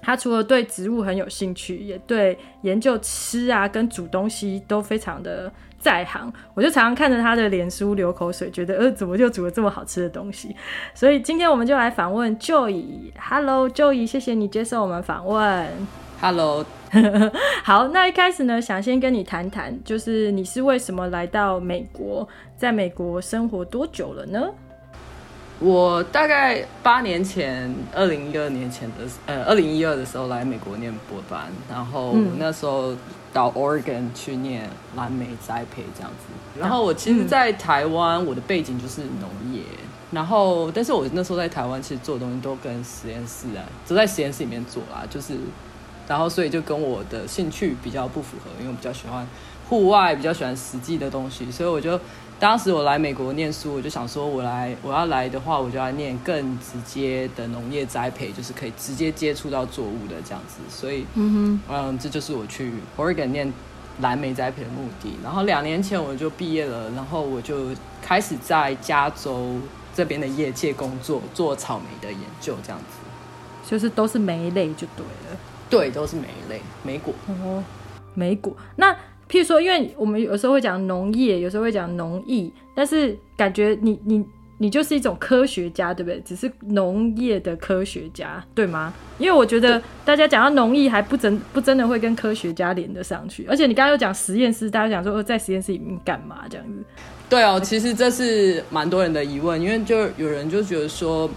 [0.00, 6.30] 他除了对植物很有兴趣，也对研究吃啊跟煮东西都非常的在行。
[6.52, 10.54] 我就常常看着他的脸书流口水，觉得呃，怎么就煮了这么好吃的东西？
[10.94, 13.12] 所以今天我们就来访问 Joy。
[13.18, 15.66] Hello，Joy，谢谢你接受我们访问。
[16.20, 16.64] Hello，
[17.64, 24.50] 好，那一开始呢，想先跟你谈谈，就是你是为什么来到美国，在美国生活多久了呢？
[25.60, 32.92] 我大概八年前，二零一二年前的呃，二零一二的时候来美国念博班，然后那时候
[33.32, 36.60] 到 Oregon 去念蓝莓栽培这样子。
[36.60, 39.62] 然后我其实，在台湾，我的背景就是农业，
[40.10, 45.34] 然后但是我那时候在台湾，其实做的东西都跟实验室啊，都在实验室里面做啦，就是，
[46.08, 49.26] 然后所以就跟我的兴趣比较不符合，因为我比较喜欢
[49.68, 51.98] 户外，比较喜欢实际的东西，所以我就。
[52.40, 60.56] 当时我来美国念书，我就想说，我来我要来的话，我就要念更直接的农业栽培，就是可以直接接触到作物的这样子。
[60.68, 63.50] 所以，嗯哼，嗯，这就是我去 Oregon 念
[64.00, 65.16] 蓝莓栽培的目的。
[65.22, 67.68] 然后两年前我就毕业了，然后我就
[68.02, 69.56] 开始在加州
[69.94, 73.70] 这边的业界工作，做草莓的研究，这样子。
[73.70, 75.38] 就是都是莓类就对了。
[75.70, 77.14] 对，都是莓类，莓果。
[77.28, 77.62] 哦，
[78.12, 78.94] 莓果那。
[79.34, 84.24] 譬如说，因为我们有时候会讲农业，有时候会讲农艺，但是感觉你你
[84.58, 86.20] 你就是一种科学家，对不对？
[86.20, 88.94] 只是农业的科学家，对吗？
[89.18, 96.84] 因为我觉得大家讲到农艺还不真 不真的会跟科学家连得上去，而且你刚刚又讲实验室，大家讲说在实验室里面干嘛这样子？
[97.28, 101.28] 对哦，其实这是蛮多人的疑问，因为就有人就觉得说，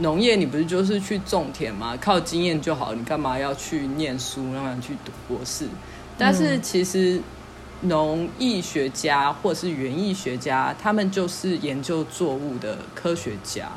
[0.00, 1.96] 农业你不是就是去种田吗？
[1.98, 5.64] 靠经验就好，你干嘛要去念书，干嘛去读博士？
[6.18, 7.18] 但是其实。
[7.82, 13.68] 农艺学家或者是园艺学家，他们就是研究作物的科学家，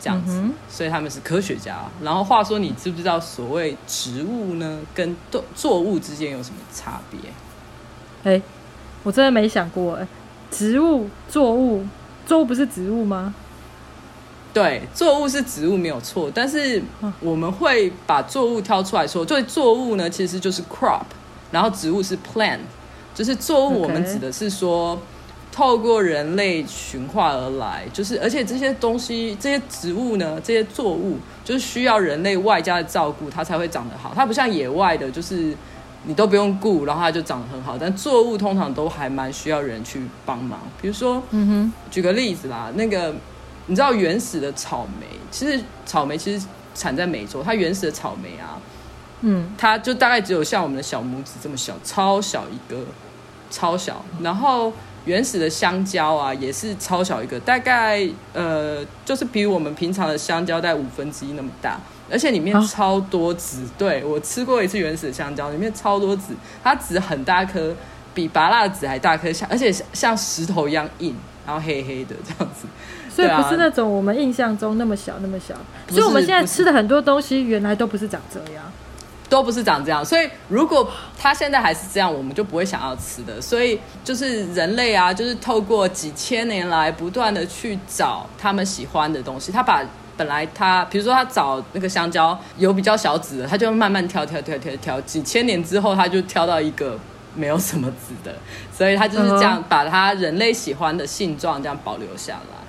[0.00, 1.78] 这样子，嗯、所以他们是科学家。
[2.02, 7.18] 然后话说，你知不知道所谓植物呢，跟作作物之间有什么差别？
[8.22, 8.42] 哎、欸，
[9.02, 10.08] 我真的没想过哎，
[10.50, 11.86] 植物、作物，
[12.26, 13.34] 作物不是植物吗？
[14.54, 16.80] 对，作物是植物没有错，但是
[17.18, 21.02] 我们会把作物挑出来说，对，作物呢其实就是 crop，
[21.50, 22.60] 然后植物是 plant，
[23.14, 25.00] 就是作物我们指的是说。
[25.56, 34.12] 透过人类驯化而来，就是而且这些东西、这些植物呢，这些作物，就是需要人类外加的照顾，它才会长得好。
[34.16, 35.54] 它不像野外的，就是
[36.06, 37.78] 你都不用顾，然后它就长得很好。
[37.78, 40.58] 但作物通常都还蛮需要人去帮忙。
[40.82, 43.14] 比如说，嗯哼，举个例子啦，那个
[43.66, 46.44] 你知道原始的草莓，其实草莓其实
[46.74, 48.58] 产在美洲，它原始的草莓啊，
[49.20, 52.80] 嗯，它就大概只有像我们的小拇指这么小，超小一个，
[53.54, 54.72] 超小，然后。
[55.06, 61.78] 原始的香蕉啊，也是超小一个，大概呃，就是比我们平常的香蕉大概五分之一那么大，
[62.10, 63.64] 而且里面超多籽。
[63.64, 67.76] 啊、对，我吃过一次原始的香蕉，里面超多籽，它籽很大颗，
[68.14, 71.14] 比拔蜡籽还大颗，像而且像石头一样硬，
[71.46, 72.66] 然后黑黑的这样子。
[73.14, 75.54] 所以不是那种我们印象中那么小那么小，
[75.90, 78.64] 所以我们现在吃的很多东西原来都不是长这样。
[79.34, 80.88] 都不是长这样，所以如果
[81.18, 83.40] 它现在还是这样，我们就不会想要吃的。
[83.40, 89.50] 所以就是人类啊，就是透过几千年来不断的去找他们喜欢的东西。
[89.50, 89.82] 他把
[90.16, 96.96] 本来他，比如说他找那个香蕉有比较小籽的，他就慢慢挑挑挑挑挑，几千年之后他就挑到一个
[97.34, 98.32] 没有什么籽的，
[98.72, 102.63] 所以他就是这样把他人类喜欢的性状这样保留下来。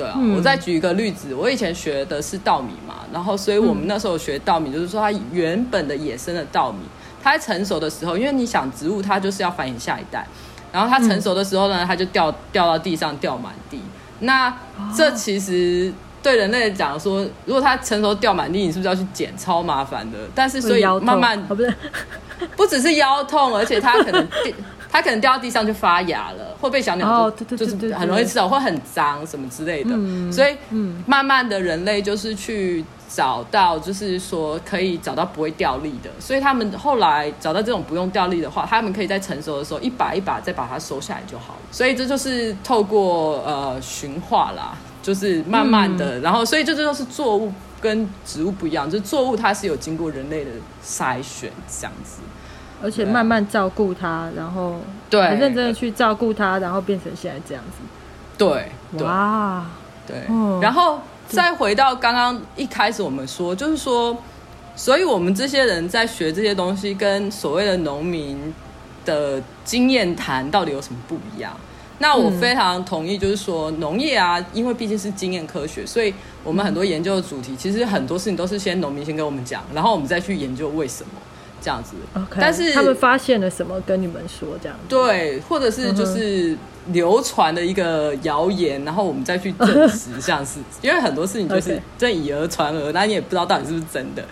[0.00, 6.78] 对啊，嗯、我再举一个例子，我以前学的是稻米嘛，然后所以我们那时候学稻米，就是说它原本的野生的稻米，
[7.22, 10.26] 它在成熟的时候，因为你想植物它就是要繁衍下一代，
[10.72, 13.78] 然后它成熟的时候呢，它就掉掉到地上掉满地。
[14.20, 14.56] 那
[14.96, 15.92] 这其实
[16.22, 19.36] 对人类来讲说，如果它成熟掉满地，你是不是要去捡？
[19.36, 20.16] 超麻烦的。
[20.34, 21.74] 但是所以慢慢，不是，
[22.56, 24.26] 不只是腰痛，而且它可能。
[24.90, 29.90] 它可能掉到地上就发芽了，会被小鸟就、哦、对对对对对就是很容易吃到，会很脏什么之类的。
[29.94, 30.56] 嗯、所以，
[31.06, 36.10] 慢慢的人类就是去找到，就是说可以找到不会掉粒的。
[36.18, 41.60] 所以他们后来找到这种不用掉粒的话，他们可以在成熟的时候一把一把再把它收下来就好了。
[41.70, 50.50] 所以这就是透过呃驯化啦，就是慢慢的，嗯、然后所以这这就是作物跟植物不一样，就是作物它是有经过人类的
[50.84, 52.20] 筛选这样子。
[52.82, 54.76] 而且慢慢照顾他，然后
[55.08, 57.78] 对，很认真的去照顾他，然后变成现在这样子。
[58.38, 58.70] 对，
[59.04, 59.66] 哇，
[60.06, 60.16] 对。
[60.60, 64.16] 然后再回到刚刚一开始我们说，就是说，
[64.74, 68.52] 所以我们这些人在学这些东西，跟所谓的农民
[69.04, 71.54] 的经验谈到底有什么不一样？
[71.98, 81.10] 那我非常同意，就是说农业啊，因为毕竟是经验科学，所以我们很多研究的主题，其实很多事情都是先农民先跟我们讲，然后我们再去研究为什么。
[81.60, 83.80] 这样子，okay, 但是他们发现了什么？
[83.86, 86.56] 跟你们说这样子，对，或者是就是
[86.92, 94.24] 流传的一个谣言，然后我们再去证实，这样子， 因为很多事情就是这以讹传讹，那你也不知道到底是不是真的。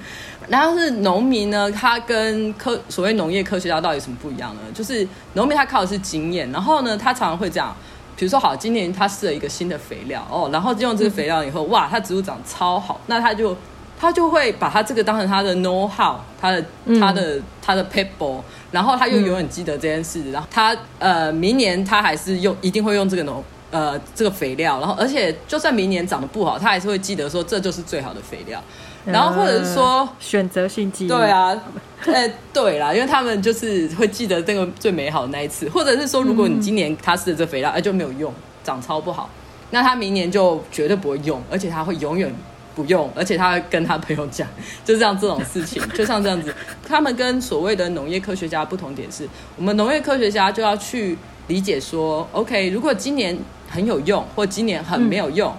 [0.48, 4.60] 然后是农民呢，他跟科所谓农业科学家到底有什么不一样呢？
[4.74, 7.74] 就是农民他靠的是经验，然后呢，他常常会这样，
[8.16, 13.56] 比如说好，今年他试了一个新的肥料哦，然后用这个肥料以后，哇，他植物长超好，那他就。
[14.00, 16.64] 他就会把他这个当成他的 know how，他的
[17.00, 18.40] 他的他的 people，
[18.70, 23.42] 然后他又永远记得这件事，嗯、然后他呃明年他还是用一定会用这个农
[23.72, 28.62] 呃这个肥料，然后而且就算明年长得不好，他还是会记得说这就是最好的肥料，
[29.04, 31.60] 然后或者是说、呃、选择性记忆，对啊，
[32.06, 39.28] 哎对啦，因为他们就是会记得这个最美好的那一次，或者是说如果你今年他试的这肥料哎就没有用，长超不好，
[39.70, 42.32] 那他明年就绝对不会用，而且他会永远。
[42.78, 44.46] 不用，而且他会跟他朋友讲，
[44.84, 46.54] 就像这种事情， 就像这样子。
[46.86, 51.18] 他们跟所谓的农业科学家不同点是，我们农业科学家就要去
[51.48, 53.36] 理解说，OK，如果今年
[53.68, 55.52] 很有用，或今年很没有用，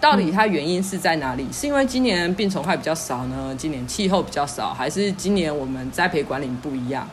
[0.00, 1.46] 到底它原因是在哪里？
[1.52, 3.54] 是因为今年病虫害比较少呢？
[3.58, 7.06] 今年气候比较少，还是今年我们栽培管理不一样？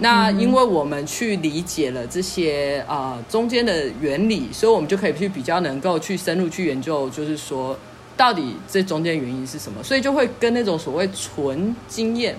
[0.00, 7.74] 那因为我们去理解了这些啊、呃、中间的原理，所以我们就可以去比较能够去深入去研究，就是说。
[8.18, 9.82] 到底这中间原因是什么？
[9.82, 12.36] 所以就会跟那种所谓纯经验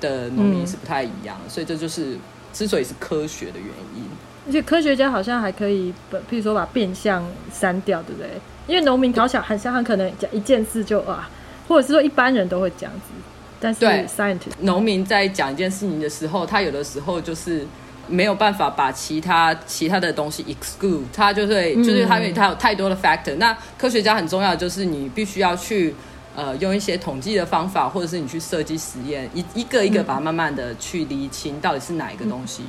[0.00, 2.16] 的农民是不太一样，嗯、所以这就是
[2.52, 4.04] 之所以是科学的原因。
[4.46, 8.30] 而且科学家好像还可以，譬如说把变相删掉，对不对？
[8.66, 11.28] 因为农民搞小很像很可能讲一件事就啊，
[11.66, 13.10] 或者是说一般人都会这样子，
[13.58, 17.66] 但是 scientist 农民在讲一件事情的时候，他有的时候就是。
[18.08, 23.34] 没有办法把其他其他的东西 exclude，它就会就是它因为它有太多的 factor。
[23.36, 25.94] 那科学家很重要的就是你必须要去
[26.34, 32.62] 呃用一些统计的方法，或者是你去设计实验，一一个一个把它慢慢的去厘清到底是哪一个东西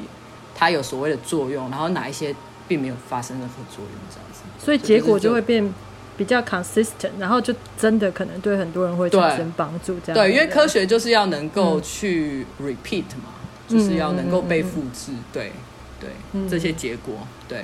[0.54, 2.36] 它有所谓的作用，然后哪一些
[2.68, 4.42] 并没有发生任何作用这样子。
[4.64, 5.74] 所以结果就会变
[6.18, 9.98] 比较 consistent，然后就真的可能对很多人会产生帮助。
[10.06, 13.39] 这样对，对，因为科学就是要能够去 repeat 嘛，嗯、
[13.70, 15.14] 就是要能够被复制。
[15.32, 15.54] 对
[16.02, 16.10] 对，
[16.50, 17.16] 这些结果
[17.48, 17.64] 对。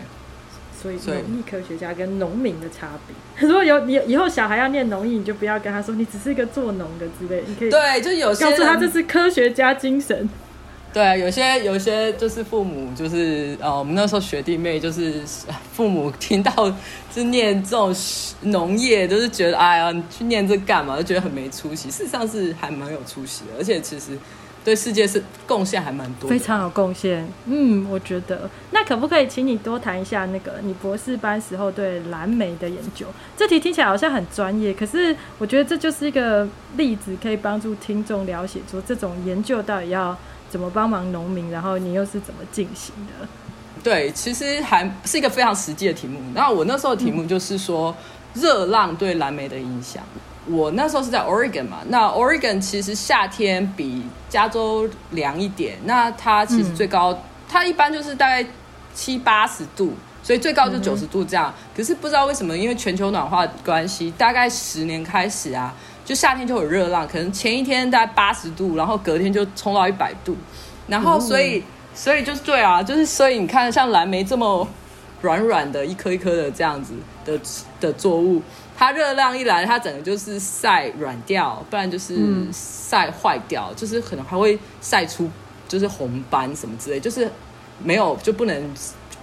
[0.77, 3.15] 所以农艺科学家跟农民的差别，
[3.47, 10.29] 如果有你以后小孩要念农艺，你就不要跟他说你只是一个做农的之类，你可以对，就有些告诉他这是科学家精神。
[10.93, 15.23] 对，有些有些就是父母就是呃，我们那时候学弟妹就是
[15.73, 16.71] 父母听到
[17.11, 17.95] 是念这种
[18.41, 20.97] 农业，就是觉得哎呀，你去念这干嘛？
[20.97, 21.89] 就觉得很没出息。
[21.89, 24.11] 事实上是还蛮有出息的，而且其实。
[24.65, 27.25] 对世界是贡献还蛮多，非常有贡献。
[27.45, 33.05] 嗯，我觉得那可不可以请你多谈一下那个你博士班时候对蓝莓的研究？
[33.37, 40.17] 这题听起来好像很专业，可是我觉得这就是一个例子，可以帮助听众了解说这种研究到底要
[40.49, 43.27] 怎么帮忙农民，然后你又是怎么进行的？
[43.83, 46.19] 对，其实还是一个非常实际的题目。
[46.33, 47.95] 然后我那时候的题目就是说
[48.33, 50.01] 热浪对蓝莓的影响。
[50.47, 58.45] 我那时候是在 Oregon 嘛，那 Oregon 其实夏天比加州凉一点，那它其实最高，嗯、它一般就是大概
[58.93, 61.51] 七八十度，所以最高就九十度这样。
[61.57, 65.73] 嗯、可是不知道为什么，因为全球暖化的关系，大概十年开始啊，
[66.05, 70.37] 就夏天就有热浪，可能前一天大概八十度，然后隔天就冲到一百度，
[70.87, 71.63] 然后所以、嗯、
[71.95, 74.67] 所以就是对啊，就是所以你看像蓝莓这么
[75.21, 76.93] 软软的一颗一颗的这样子
[77.25, 77.39] 的
[77.79, 78.43] 的作物。
[78.77, 82.15] 它热量一来，它整个就是晒软掉，不然就是
[82.51, 85.29] 晒坏掉，嗯、就是可能还会晒出
[85.67, 87.31] 就是红斑什么之类，就是
[87.81, 88.73] 没有就不能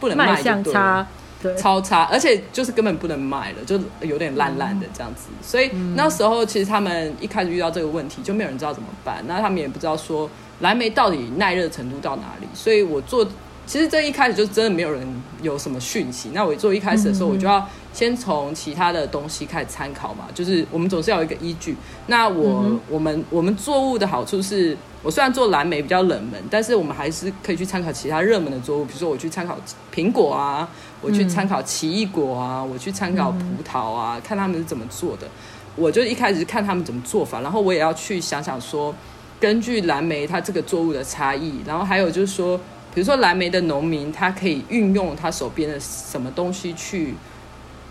[0.01, 1.07] 不能卖就对了，
[1.43, 5.27] 对，超差，而且就是根本不能卖了，就有点烂烂的这样子。
[5.31, 10.29] 嗯、所以那时候其实他们一开始遇到这个问题，就没有人知道怎么办，那他们也不知道说
[10.61, 13.29] 蓝莓到底耐热程度到哪里，所以我做。
[13.65, 15.07] 其实这一开始就真的没有人
[15.41, 16.31] 有什么讯息。
[16.35, 21.77] 那我做一开始的时候，我就要先从其他的东西开始参考嘛，就是我们总是要有一个依据。
[22.09, 29.57] 那我、嗯、我们我们作物的好处是，我虽然做蓝莓比较冷门，但是我们还是可以去参考其他热门的作物，比如说我去参考
[29.95, 30.69] 苹果啊，
[31.01, 35.29] 我去参考奇异果啊，我去参考葡萄啊，看他们是怎么做的。
[35.77, 38.95] 我就一开始看他们怎么做法，然后我也要去想想说，
[39.41, 42.61] 根据蓝莓它这个作物的差异，然后还有就是说。
[42.95, 47.15] 比如说蓝莓的农民，他可以运用他手边的什么东西去，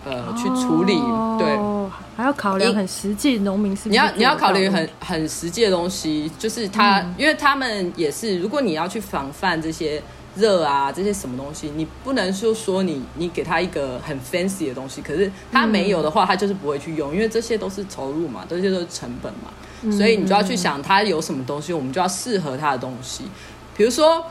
[0.05, 0.93] 呃，去处理，
[1.39, 1.57] 对，
[2.15, 9.99] 还要考虑很实际，农民是，是你要你要考虑很很实际的东西，就是他，嗯、因为他们也是，如果你要去防范这些
[10.35, 23.23] 热啊，这些什么东西，你不能说说你你给他一个很 fancy 的东西，可是他没有的话，他就是不会去用，因为这些都是投入嘛，这些都是成本嘛，嗯、所以你就要去想他有什么东西，我们就要适合他的东西，
[23.75, 24.23] 比如说。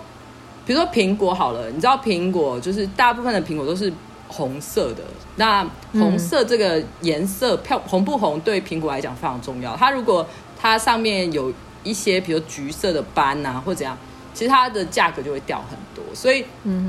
[0.67, 3.93] 比如说苹果好了，你知道苹果就是大部分的苹果都是
[4.29, 5.03] 红色的。
[5.37, 9.77] 那红色这个颜色漂红不红，对苹果来讲非常重要。
[9.77, 10.27] 它如果
[10.59, 11.53] 它上面有
[11.83, 13.97] 一些，比如橘色的斑啊，或怎样，
[14.35, 16.05] 其实它的价格就会掉很多。
[16.15, 16.45] 所以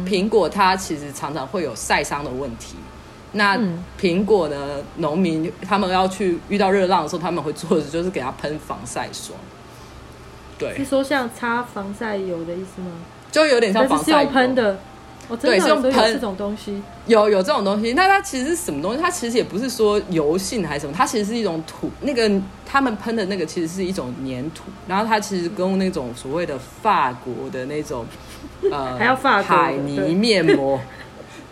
[0.06, 2.76] 苹果它其实常常会有晒伤的问题。
[3.34, 3.58] 那
[3.98, 9.40] 苹果呢，农民他们要去遇到热浪的时候，他们会做的就是给它喷防晒霜。
[10.60, 12.92] 对，是说像擦防晒油的意思吗？
[13.32, 14.78] 就有点像防晒喷的，
[15.40, 16.82] 对，是用喷这种东西。
[17.08, 19.02] 有有这种东西，那它其实是什么东西？
[19.02, 21.90] 它其实也不是说油性还是什么，它其实是一种土。
[22.02, 22.30] 那个
[22.66, 28.06] 他们喷的那个其实是一种粘土，然后它其实跟那种所谓的法国的那种
[28.70, 30.80] 呃 还要法国海泥面膜，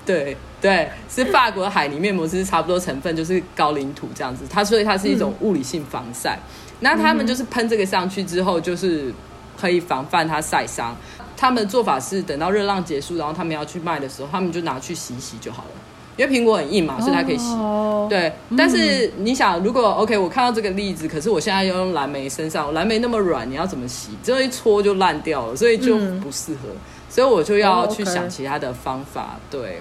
[0.06, 4.44] 对 对，是法国的海泥面膜，是差不多成分，就是高岭土这样子。
[4.50, 6.38] 它所以它是一种物理性防晒。
[6.82, 9.14] 那、嗯、他们就是喷这个上去之后，就是
[9.58, 10.96] 可以防范它晒伤。
[11.40, 15.70] 他们的做法是等到热浪结束，然后他们要去卖的时候，他们就拿去洗洗就好了。
[16.18, 17.54] 因为苹果很硬嘛，所以它可以洗。
[17.54, 24.10] Oh, 对，嗯、但是你想，如果 OK，我看到这个例子，可是我现在要用蓝莓身上，蓝莓那么软，你要怎么洗？
[24.22, 26.68] 这一搓就烂掉了，所以就不适合。
[26.74, 26.78] 嗯、
[27.08, 29.40] 所以我就要去想其他的方法。
[29.50, 29.80] 对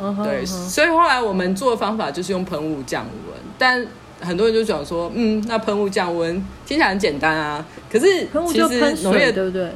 [0.00, 0.24] ，oh, okay.
[0.24, 3.38] 对，对，所以后来我们做的方法就是用喷雾降温。
[3.58, 3.86] 但
[4.20, 6.34] 很多人就讲说，嗯，那喷雾降温
[6.64, 9.70] 听起来很简单啊，可是其实农业对不对？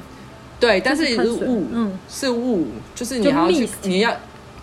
[0.60, 4.12] 对，但是是雾，嗯，是雾，就是你要去，你要，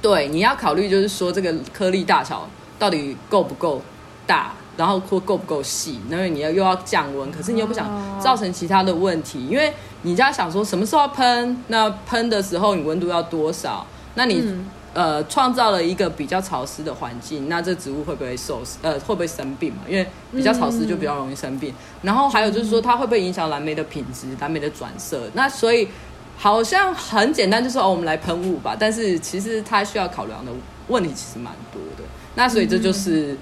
[0.02, 3.82] 对，你要考虑，就是说这个颗粒大小到底够不够
[4.28, 13.86] 大，然后或够不够细，因为你要又要降温，可是你又不想造成其他的问题，因为你要想说什么时候喷，那喷的时候你温度要多少，
[14.16, 14.44] 那你。
[14.96, 19.82] 嗯呃，创造了一个比较潮湿的环境，那这植物会不会受呃会不会生病嘛？
[19.90, 21.70] 因为比较潮湿就比较容易生病。
[21.72, 25.30] 嗯、然后还有就是说，它会不会影响蓝莓的品质、蓝莓的转色？
[25.34, 25.86] 那所以
[26.38, 28.74] 好像很简单，就是哦，我们来喷雾吧。
[28.80, 30.52] 但是其实它需要考量的
[30.88, 32.04] 问题其实蛮多的。
[32.36, 33.38] 那所以这就是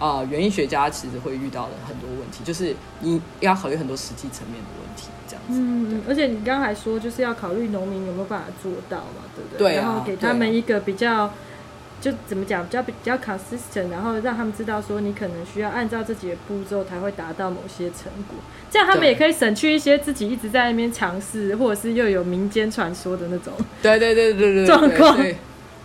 [0.00, 5.06] 啊，园艺学家其实会遇到的很多问题，就是你要考虑很多实际层面的问题。
[5.48, 9.74] 嗯，而且你刚刚还说，就是要考虑农民有没有办法做到嘛，对不对？
[9.74, 9.82] 对啊。
[9.82, 11.32] 然后给他们一个比较，
[12.00, 18.36] 就怎么讲，比较比较 consistent，然后让他们知道说，你可能需要按照自己的步骤才会达到某些成果，
[18.70, 23.52] 这样他们也可以省去一些自己一直在那边尝试，或者是又有民间传说的那种。
[23.82, 24.66] 对对对对对。
[24.68, 25.16] 状况。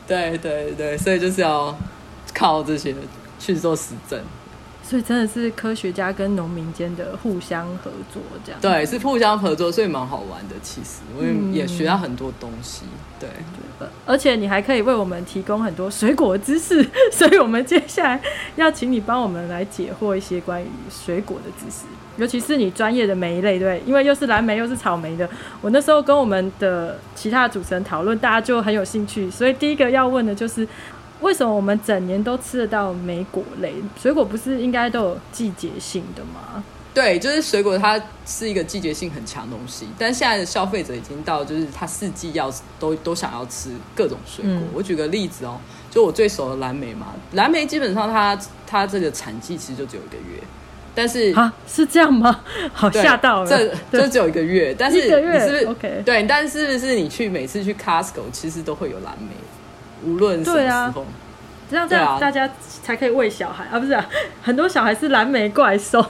[0.06, 1.78] 对对对，所以就是要
[2.34, 2.94] 靠这些。
[3.40, 4.18] 去做实证，
[4.84, 10.56] 所以真的是科学家跟农民间的互相合作，这样对，是互相合作，所以蛮好玩的。
[10.62, 13.30] 其实我也学到很多东西，嗯、对，
[13.80, 18.22] 对，而且你还可以为我们提供很多水果知识， 所以我们接下来
[18.58, 21.86] 要请你帮我们来解惑一些关于水果的知识，
[22.18, 25.28] 尤其是你专业的莓类，对，因为又是蓝莓又是草莓的。
[25.62, 30.68] 我那时候跟我们的其他主持人讨论，大家就很有兴趣，所以第一个要问的就是。
[31.24, 34.24] 为什么我们整年都吃得到莓果类水果？
[34.24, 36.64] 不是应该都有季节性的吗？
[36.94, 39.88] 对，就是水果，它是一个季节性很强的东西。
[39.98, 44.54] 但现在的消费者已经到，就是他四季要都都想要吃各种水果。
[44.54, 45.58] 嗯、我举个例子哦，
[45.90, 48.38] 就我最熟的蓝莓嘛，蓝莓基本上它
[48.68, 50.40] 它这个产季其实就只有一个月，
[50.94, 52.42] 但是啊是这样吗？
[52.72, 56.04] 好吓到了，这这只有一个月，但是你是不是 OK？
[56.06, 59.34] 对，但是是不是你去每次去 Costco 其实都会有蓝莓。
[60.06, 61.06] 无论什么时候，
[61.70, 62.50] 这样这样大家
[62.84, 63.64] 才可以喂小孩。
[63.66, 63.80] 啊，啊！
[63.80, 64.06] 不是、啊，
[64.42, 66.06] 很多小孩是蓝莓怪兽，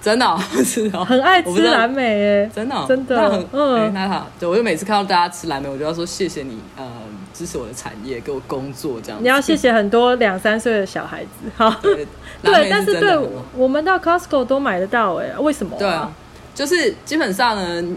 [0.00, 6.84] 真的、哦、 是哦，很爱吃蓝莓哎，真的、哦、真的，那很嗯，欸、那好，对，我就每次看到大家吃蓝莓，我就要说谢谢你，呃，
[7.34, 9.22] 支持我的产业，给我工作这样子。
[9.22, 12.06] 你要谢谢很多两三岁的小孩子， 好，对，
[12.42, 13.16] 对但是对
[13.54, 15.78] 我们到 Costco 都买得到哎，为什么、啊？
[15.78, 16.12] 对啊，
[16.54, 17.96] 就是基本上呢。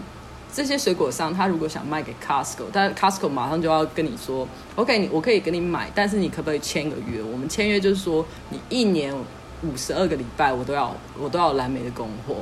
[0.52, 7.22] 这些水果商，他如果想卖给 Costco，但 Costco 马上就要跟你说，OK，你我可以给你买，但是你可不可以签个约？
[7.22, 9.14] 我们签约就是说，你一年
[9.62, 12.36] 五十二个礼拜，我都要我都要蓝莓的供货。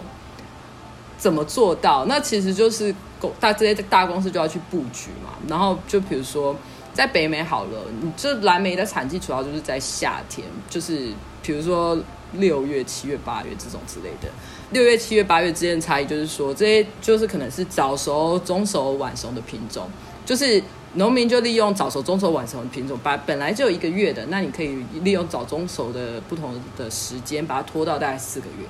[1.16, 2.04] 怎么做到？
[2.06, 2.94] 那其实就是
[3.40, 5.30] 大这些大公司就要去布局嘛。
[5.48, 6.54] 然后就比如说
[6.94, 11.98] 在北美好了，你这蓝莓的产季主要就是在夏天，就是比如说
[12.34, 14.28] 六月、七月、八月这种之类的。
[14.70, 19.88] 六月、七月、八月之间的差异，就是说这些就是可能是早熟、中熟、晚熟的品种，
[20.26, 20.62] 就是
[20.94, 28.66] 农民就利用早熟、中熟、晚熟的品种，把本来就有一个月的，那你可以利用早、中熟的不同的时间，把它拖到大概四个月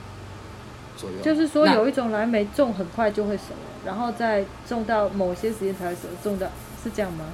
[0.96, 1.16] 左右。
[1.22, 6.46] 就是说，有一种蓝莓种很快就会熟，然后再种到某些时间才会熟，种到
[6.82, 7.24] 是这样吗？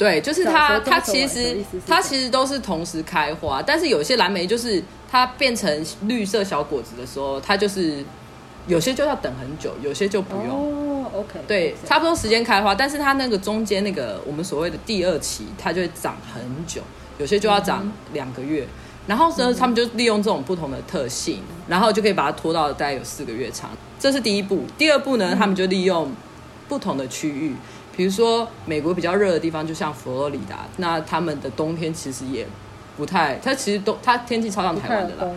[0.00, 8.02] 对，就是它，它其实它其实都是同时开花，但是有些蓝莓就是它变成绿色小果子的时候，它就是
[8.66, 10.48] 有些就要等很久，有些就不用。
[10.48, 16.80] 哦，OK，对，差不多时间开花，但是它那个中间那个我们所谓的第二期，它就会长很久，
[17.18, 18.66] 有些就要长两个月。
[19.06, 23.68] 然后呢，他们就利用这种不同的特性，然后就可以把它拖到大概有四个月长。
[23.98, 24.64] 这是第一步。
[24.78, 26.10] 第二步呢，他们就利用
[26.68, 27.54] 不同的区域。
[27.96, 32.46] 比如说，美国比较热的地方，就像佛罗里达，那他们的冬天其实也
[32.96, 35.30] 不太，它其实冬它天气超像台湾的啦，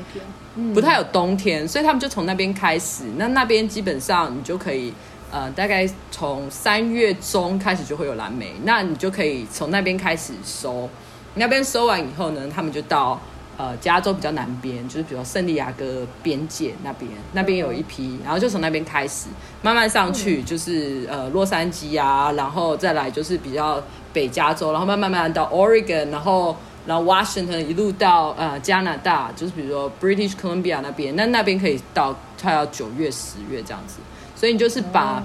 [0.73, 3.03] 不太有冬天，所以他们就从那边开始。
[3.17, 4.93] 那那边基本上你就可以，
[5.31, 10.89] 呃，大概从三月中开始就会有蓝莓，那你就可以从那边开始收。
[11.35, 13.19] 那边收完以后呢，他们就到。
[13.55, 19.27] 呃，加州比较南边，就是比如圣地亚哥边界那边，那边有一批，然后就从那边开始
[19.61, 33.99] 慢慢上去，就是呃洛杉矶啊，然后再来就是比较北加州，然后慢慢慢到 Oregon，然后然后 Washington 一路到呃加拿大，就是比如说 British Columbia 那边，那那边可以到快要九月十月这样子，
[34.35, 35.21] 所以你就是把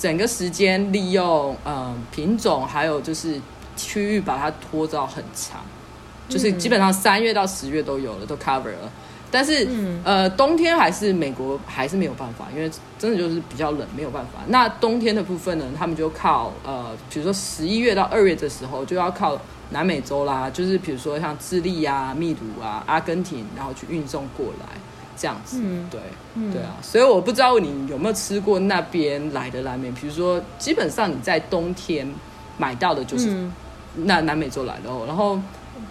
[0.00, 3.40] 整个时间利用呃品种还有就是
[3.76, 5.60] 区域把它拖到很长。
[6.28, 8.90] 就是基本上三月到十月都有了，都 cover 了。
[9.34, 14.40] 但是，嗯、呃，冬天还是美国还是没有办法，因为真的就是比较冷，没有办法。
[14.48, 24.66] 那冬天的部分呢，他们就靠呃，比如说十一月到二月的时候，就要靠南美洲啦，就是比如说像智利啊、秘鲁啊、阿根廷，然后去运送过来
[25.16, 25.62] 这样子。
[25.62, 25.98] 嗯、对，
[26.34, 26.76] 嗯、对啊。
[26.82, 32.06] 所以我不知道你有没有吃过那边来的蓝莓，比如说基本上你在冬天
[32.58, 33.34] 买到的就是
[33.94, 35.40] 那南美洲来的哦，然后。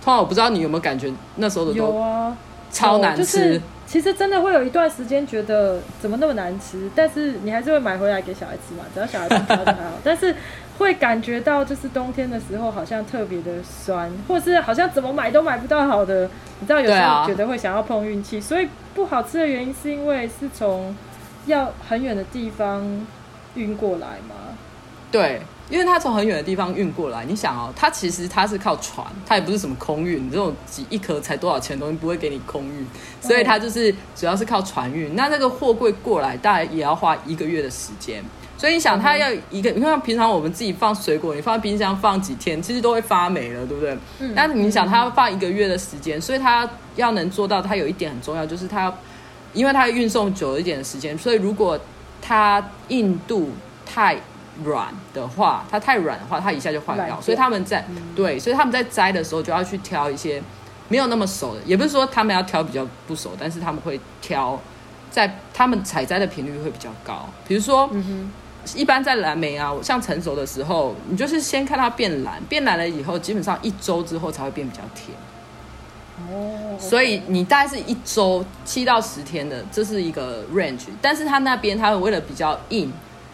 [0.04, 2.36] 通常我不知道你有没有感觉那时候的有啊，
[2.72, 3.22] 超难吃。
[3.24, 9.92] 就是、其实真的会有一段时间觉得怎么那么难吃，但是你还是会买回来给小孩吃嘛，只要小孩不挑就还好。
[10.04, 10.36] 但是
[10.80, 16.28] 会感觉到就是冬天的时候好像特别的酸，或是好像怎么买都买不到好的。
[16.60, 20.96] 你知道有时候觉得会想要碰运气，所以不好吃的原因是因为是从
[21.46, 23.06] 要很远的地方
[23.54, 24.58] 运过来吗？
[25.12, 25.42] 对。
[25.72, 32.86] 因为它从很远的地方运过来，你想哦，它其实它是靠船，它也不是什么空运，这种几一颗才多少钱的东西不会给你空运，
[33.22, 35.16] 所以它就是主要是靠船运。
[35.16, 38.22] 那那个货柜过来大概也要花一个月的时间，
[38.58, 43.98] 所以你想它要一个，你看平常我们自己放水果，你放冰箱放几天，其实都会发霉了，对不对？
[44.20, 44.34] 嗯。
[44.36, 48.94] 但是你想它要放一个月的时间，所以它要能做到，它有一点很重要，就是它，
[49.54, 51.80] 因为它运送久一点的时间，所以如果
[52.22, 53.52] 它硬度
[53.86, 54.18] 太
[54.64, 57.20] 软的话，它太软的话，它一下就坏掉。
[57.22, 60.42] 所以他们在、嗯、对，所以他们在摘的时候就要去挑一些
[60.88, 64.60] 没有那么熟的，也不是说他们要挑比较不熟，但是他们会挑
[65.10, 67.28] 在他们采摘的频率会比较高。
[67.48, 68.32] 比如说，嗯、
[68.76, 75.18] 一般在蓝莓啊，像成熟的时候，你就是先看它变蓝，变蓝了以后，基本上一周之后才会变比较甜。
[76.30, 80.88] 哦，所以你大概是一周七到十天的，这是一个 range。
[81.02, 82.92] 但是它那边他们为了比较硬。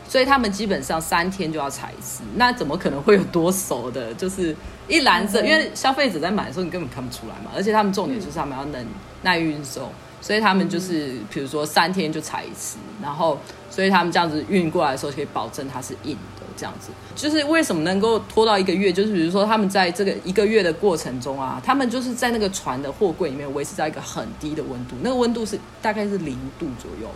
[0.08, 4.14] 所以他们基本上三天就要采一次，那怎么可能会有多熟的？
[4.14, 4.56] 就是
[4.88, 7.52] 一篮子，因为消费者在买的时候你根本看不出来嘛。
[7.54, 8.86] 而且他们重点就是他们要能
[9.24, 9.92] 耐运送，
[10.22, 13.38] 所以他们就是比如说三天就采一次，然后
[13.70, 16.90] 所以他们这样子运过来的时候可以保证它是硬的这样子。
[17.14, 18.94] 就是为什么能够拖到一个月？
[18.94, 27.10] 就是比如说他们在这个一个月的过程中啊，他们就是在那个船的货柜里面维持在一个很低的温度，那个温度是大概是零度左右，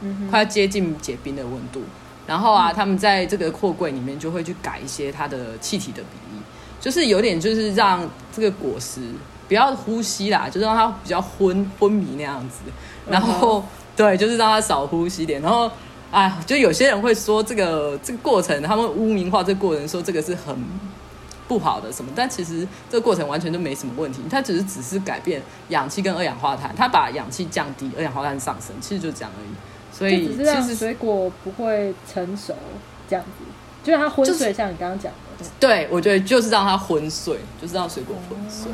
[0.00, 1.82] 嗯，快要接近结冰的温度。
[2.30, 6.40] 然后啊，他们在这个货柜里面就会去改一些它的气体的比例，
[6.78, 9.00] 就是有点就是让这个果实
[9.48, 12.60] 不要呼吸啦，就是让它比较昏昏迷那样子。
[13.08, 13.64] 然后、uh.
[13.96, 15.42] 对，就是让它少呼吸点。
[15.42, 15.68] 然后
[16.12, 20.56] 哎，就有些人会说这个这个过程，他们污名化这个过程，说这个是很
[21.48, 22.12] 不好的什么。
[22.14, 29.48] 但其实这个过程完全都没什么问题，它只是只是改变氧气跟二氧化碳，它把氧气降低，二氧化碳上升，其实就这样而已。
[30.00, 32.54] 所以只是让水果不会成熟
[33.06, 33.44] 这样子，
[33.84, 35.46] 就是它昏睡，像你刚刚讲的。
[35.60, 38.72] 对，我觉得就是让它昏睡，就是让水果昏碎。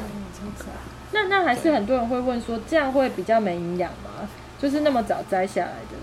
[1.10, 4.28] 那那还是很多人会问说，这样会比较没营养吗？
[4.60, 5.98] 就是那么早摘下来的，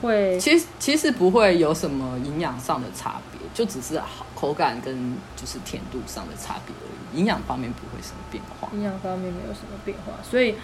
[0.00, 0.40] 会？
[0.40, 7.20] 其实其实不会有什么营养上的差别，就只是好口感跟就是甜度上的差别而已。
[7.20, 10.54] 营养方面不会什么变化，营养方面没有什么变化，所以。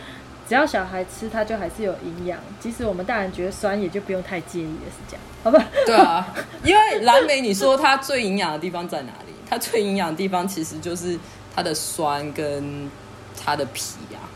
[0.49, 2.39] 只要小孩吃，它就还是有营养。
[2.59, 5.63] 即使我们大人觉得酸，也就不用太介意了，是这样，好吧？
[5.85, 6.35] 对啊，
[6.65, 9.35] 因为蓝莓，你说它最营养的地方在哪里？
[9.47, 11.19] 它最营养的地方其实就是
[11.55, 12.91] 它的酸跟
[13.39, 14.29] 它的皮呀、啊。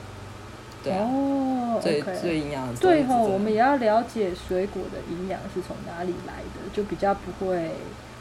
[0.84, 2.74] 对哦，最 okay 最营养的。
[2.74, 7.70] 最后，我们也要了解水果的营养是从哪里来的，就比较不会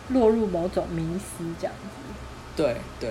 [0.10, 2.14] 落入某种迷思这样子。
[2.56, 3.10] 对对。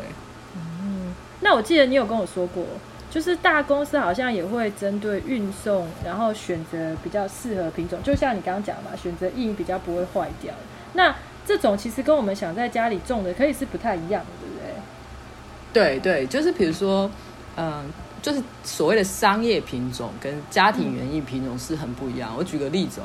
[0.55, 2.65] 嗯，那我记得你有跟我说过。
[3.11, 10.55] 就是大公司好像也会针对运送，然后选择比较适合品种，就像你刚刚讲嘛，选择硬比较不会坏掉。
[10.93, 11.13] 那
[11.45, 16.01] 这种其实跟我们想在家里种的可以是不太一样的，对不对？
[16.01, 17.11] 对对，就是比如说，
[17.57, 17.85] 嗯，
[18.23, 22.33] 就是所谓的商业品种跟家庭园艺品种是很不一样。
[22.37, 23.05] 我举个例子哦，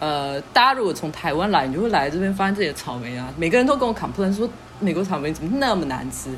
[0.00, 4.48] 呃，大家如果从台湾来，你就会来这边发现这里的草莓啊，每个人都跟我 complain 说，
[4.80, 6.30] 美国草莓怎么那么难吃？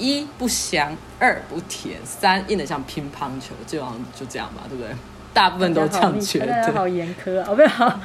[0.00, 4.90] 一不香，二不甜，三硬的像乒乓球，就好像就这样吧，对不对？
[5.32, 6.72] 大部分都这样觉得。
[6.72, 8.00] 好严苛啊，不要。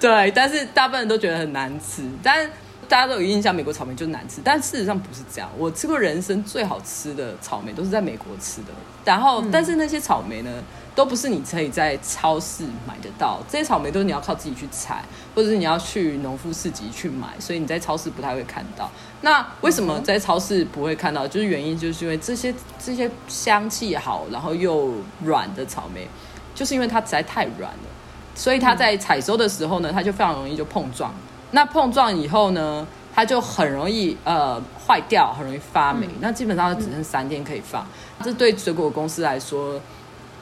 [0.00, 2.48] 对，但是大部分人都觉得很难吃，但
[2.88, 5.50] 大家都有印象，美国草莓就难吃，但事实上不是这样。
[5.58, 8.68] 我吃过人生最好吃的草莓，都是在美国吃的。
[9.04, 10.50] 然后，但是那些草莓呢？
[10.94, 15.02] 都不是你可以在超市买得到，这些草莓都是你要靠自己去采，
[15.34, 18.88] 或者是你要去农夫市集去买，所以你在超市不太会看到。
[19.24, 21.26] 那为什么在超市不会看到？
[21.26, 24.92] 就是原因就是因为这些这些香气好，然后又
[25.24, 26.06] 软的草莓，
[26.54, 27.88] 就是因为它实在太软了，
[28.34, 31.10] 所以它在采收的时候呢，它就非常容易就碰撞。
[31.52, 36.06] 那碰撞以后呢，它就很容易呃坏掉，很容易发霉。
[36.20, 37.84] 那基本上只剩三天可以放，
[38.22, 39.80] 这对水果公司来说。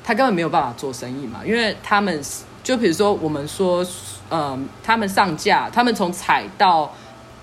[0.04, 2.20] 它根本没有办法做生意嘛，因为他们
[2.64, 3.86] 就比如说我们说，
[4.32, 6.92] 嗯，他们上架，他们从采到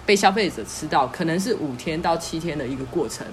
[0.10, 3.24] 被消费者吃到，可能是五天到七天的一个过程。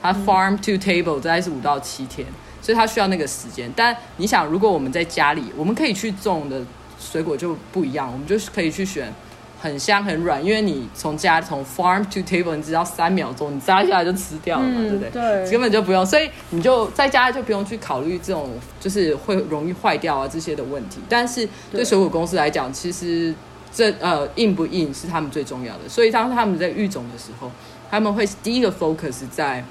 [0.00, 2.26] 它 farm to table 大概是五到七天，
[2.62, 3.70] 所以它需要那个时间。
[3.76, 6.62] 但你想，如果我们在家里，我们可以去种的
[6.98, 9.12] 水果就不一样，我们就是可以去选。
[9.60, 15.10] 很香很软，因为你从家从 farm to table，你只要三秒钟，你摘下来就吃掉了嘛，嗯、对不对？
[15.10, 20.98] 对，根本就不用，所以你就在家就不用去考虑这种就是会容易坏掉啊这些的问题。
[21.08, 23.32] 但是对水果公司来讲，其实
[23.72, 27.50] 这呃硬不硬是他们最重要的，所以当他们在育种的时候，
[27.90, 29.64] 他们会第一个 focus 在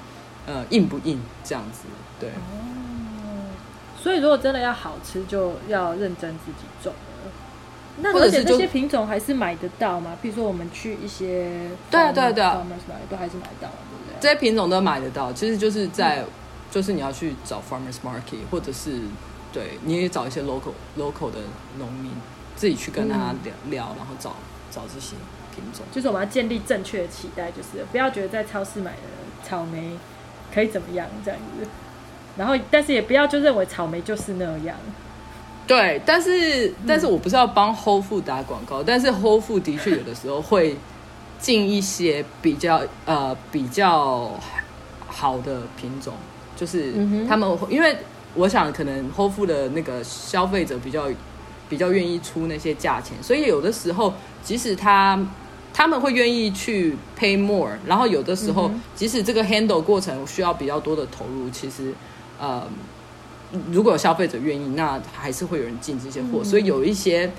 [0.46, 1.82] 呃硬不硬这样子，
[2.18, 2.28] 对。
[2.30, 3.46] 哦，
[4.02, 6.92] 所以如果真的要好吃，就要认真自己种。
[7.98, 10.16] 那而且这些品种还是买得到吗？
[10.22, 12.64] 比如说我们去一些对啊对啊对啊，
[13.08, 14.16] 都还是买得到，对不对？
[14.18, 16.26] 这些品种都买得到，其实就是在、嗯、
[16.70, 18.98] 就是你要去找 farmers market，或者是
[19.52, 21.38] 对你也找一些 local local 的
[21.78, 22.10] 农民，
[22.62, 24.36] 自己去跟他聊、嗯、聊，然后找
[24.70, 25.16] 找这些
[25.52, 25.84] 品种。
[25.90, 28.98] 就是我们要建立正确的期待，就是不要觉得在超市买的
[29.42, 29.98] 草莓
[30.54, 31.66] 可以怎么样这样子，
[32.36, 34.76] 然后但是也不要就认为草莓就是那样。
[35.66, 40.76] 对，但是但是我不是要帮 Whole Food 打广告，嗯、但是 Whole Food 的确有的时候会
[41.40, 44.30] 进一些比较呃比较
[45.08, 46.14] 好的品种，
[46.54, 46.92] 就是
[47.28, 47.96] 他们、嗯、因为
[48.34, 51.10] 我想可能 Whole Food 的那个消费者比较
[51.72, 54.12] 比较愿意出那些价钱，所以有的时候
[54.44, 55.18] 即使他
[55.72, 61.94] 他们会愿意去 pay more，然后有的时候、嗯、即使这个 handle 过程需要比较多的投入，其实
[62.38, 62.68] 呃。
[63.70, 67.30] 如果有消费者愿意，那还是会有人进这些货，嗯、所以有一些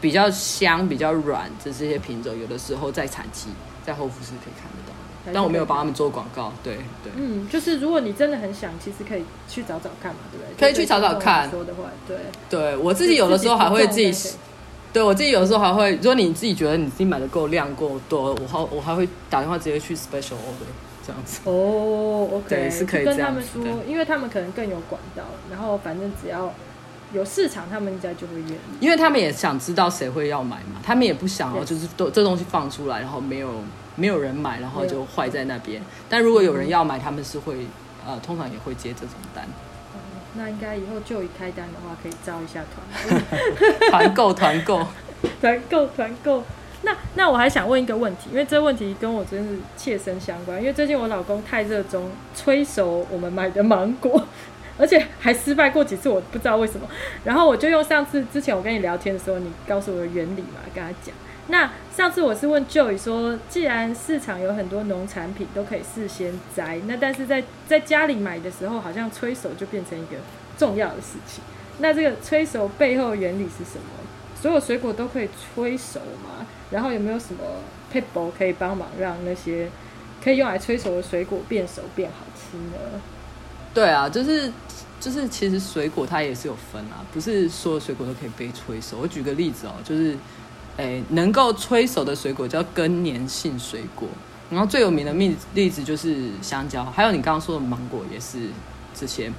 [0.00, 3.48] 比较香、比较软的这些品种，有的时候在产期
[3.84, 4.78] 在后复是可以看到。
[4.83, 4.83] 的，
[5.32, 6.52] 但我没有帮他们做广告。
[6.62, 10.58] 对对，嗯，就是如果你真的很想，其实可以去找找看嘛，对不对？
[10.58, 11.50] 可以去找找看。
[11.50, 12.16] 说的话，对
[12.50, 14.36] 对，我自己有的时候还会自己，自己
[14.92, 20.70] 对我自己有的时候还会，如果你自己觉得你自己买的够量够多，我还我还会打电话直接去 special order。
[21.06, 26.50] 这样子哦，OK，对，是可以跟他们说，因为他们可能更有管道，然后反正只要
[27.12, 28.56] 有市场，他们应该就会愿意。
[28.80, 33.50] 因为他们也想知道谁会要买嘛，他们也不想要就是都这东西放出来，然后没有
[33.96, 35.80] 没有人买，然后就坏在那边。
[36.08, 37.66] 但如果有人要买，他们是会
[38.06, 39.44] 呃，通常也会接这种单。
[39.94, 40.00] 嗯，
[40.34, 44.86] 那应该以后就一开单的话，可以招一下团， 团购团购
[45.40, 46.42] 团购团购。
[46.82, 50.60] 那那我还想问一个问题，因为这个问题跟我真是切身相关。
[50.60, 54.22] 因为最近我老公太热衷催熟我们买的芒果，
[54.76, 56.86] 而且还失败过几次，我不知道为什么。
[57.24, 61.14] 然后我就用上次之前我跟你聊天的时候，你告诉我的原理嘛，跟他讲。
[61.48, 70.16] 那上次我是问 Joe 说，既然市场有很多农产品都可以事先摘，那但是在在家里买的时候，好像催熟就变成一个
[70.56, 71.44] 重要的事情。
[71.78, 73.84] 那这个催熟背后的原理是什么？
[74.40, 76.46] 所有水果都可以催熟吗？
[76.70, 77.42] 然后有没有什么
[77.92, 79.68] 撇步可以帮忙让那些
[80.22, 83.00] 可以用来催熟的水果变熟变好吃呢？
[83.72, 84.50] 对啊，就是
[85.00, 88.98] 就是，其实水果它也是有分啊，不是所有水果都可以被催熟。
[89.02, 90.16] 我举个例子哦，就是
[90.76, 94.08] 诶，能够催熟的水果叫更年性水果，
[94.50, 98.48] 然后最有名的例例子就是香蕉，还有你刚刚说的芒果也是
[98.94, 99.30] 这些。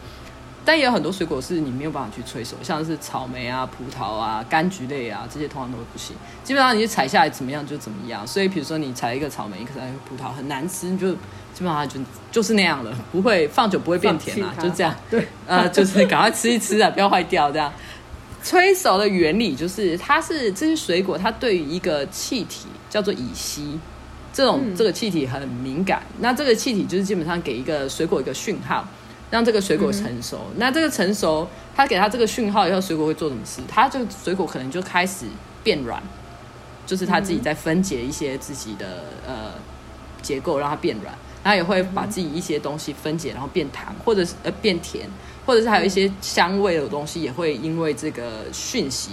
[0.68, 6.16] 但也有很多水果是你没有办法去催熟，像是草莓啊、葡萄啊、柑橘类啊，这些通常都会不行。
[6.44, 8.26] 基本上你就采下来怎么样就怎么样。
[8.26, 9.74] 所以比如说你采一个草莓，一个
[10.10, 12.00] 葡萄很难吃，你就基本上就
[12.32, 14.96] 就是那样了，不会放久不会变甜啊，就这样。
[15.08, 17.72] 对， 呃，就是赶快吃一吃啊，不要坏掉这样。
[18.46, 23.80] 催熟的原理就是，它是这些水果它对于一个气体叫做乙烯，
[24.32, 26.04] 这种、这个气体很敏感。
[26.20, 28.88] 那这个气体就是基本上给一个水果一个讯号。
[29.32, 33.60] 让这个水果成熟，那这个成熟，它给它这个讯号以后，水果会做什么事？
[33.68, 35.26] 它就水果可能就开始
[35.64, 36.02] 变软，
[36.86, 39.54] 就是它自己在分解一些自己的呃
[40.22, 41.14] 结构，让它变软。
[41.46, 45.08] 它也会把自己一些东西分解，然后变糖，或者是呃变甜，
[45.46, 49.12] 或者是还有一些香味的东西，也会因为这个讯息，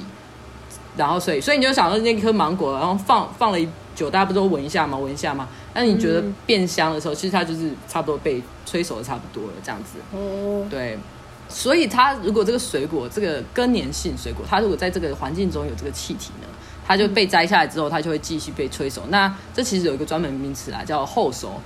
[0.97, 4.97] 然后所以所以你就想到那颗芒果，然后放放了一久，大家不都闻一下吗？
[4.97, 5.47] 闻一下吗？
[5.75, 9.99] 那你觉得变香的时候，其实它就是差不多被催熟的差不多了，这样子。
[10.17, 10.67] 哦。
[10.71, 10.99] 对，
[11.51, 16.49] 所以它如果这个水果，这个更年性水果，它如果在这个环境中有这个气体呢，
[16.87, 19.03] 它就被摘下来之后，它就会继续被催熟。
[19.11, 21.61] 那这其实有一个专门名词啊，叫后熟。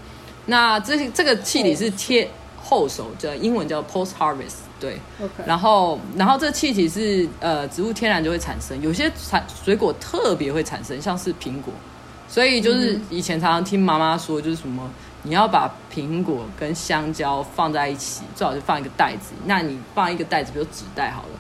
[0.46, 4.64] 那这这个气体是贴后熟，叫英文叫 post harvest。
[4.80, 4.98] 对。
[5.46, 11.72] 然后，然后这个气体是呃植物天然就会产生，有些产水果特别会产生，像是苹果。
[12.28, 14.90] 所以就是以前常常听妈妈说，就是什么
[15.22, 19.32] 你要把苹果跟香蕉放在一起，最好就放一个袋子。
[19.46, 21.38] 那你放一个袋子，比如纸袋好了，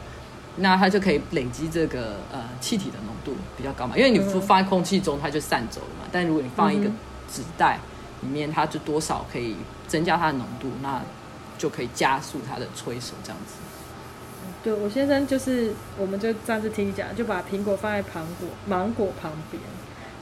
[0.56, 3.96] 那它就可以累积这个呃气体的浓度比较高嘛。
[3.96, 6.08] 因为你放在空气中，它就散走了嘛。
[6.12, 6.88] 但如果你放一个
[7.30, 7.78] 纸袋
[8.26, 11.00] 里面，它就多少可以增加它的浓度，那
[11.56, 13.54] 就可以加速它的催熟这样子。
[14.62, 19.62] 对，我先生就是，我们就上次听你讲，就把苹果放在芒果芒果旁边。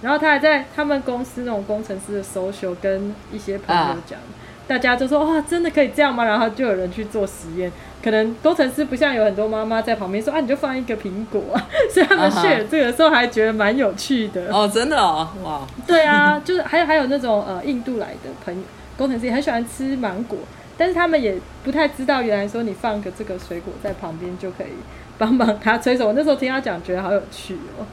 [0.03, 4.29] 然后他还在他们公司那种工程师的 social 跟一些朋友讲，啊、
[4.69, 6.25] 大家就说哇，真的可以这样吗？
[6.25, 7.73] 然后就有人去做实验。
[8.05, 11.67] 可能工程师不像有很多妈妈在旁边说啊，你就放一个苹果啊。
[11.91, 14.53] 所以他们 share 这个时候还觉得蛮有趣的。
[14.53, 15.67] 哦，真的哦，哇。
[15.87, 18.63] 对啊，就是还有还有那种呃印度来的朋友，
[18.99, 20.39] 工程师也很喜欢吃芒果，
[20.77, 24.75] 但是他们也不太知道原来说你放个这个水果在旁边就可以
[25.17, 26.09] 帮忙他催熟。
[26.09, 27.87] 我那时候听他讲，觉得好有趣哦。